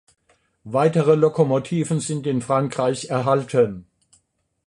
[0.63, 3.85] Weitere Lokomotiven sind in Frankreich erhalten.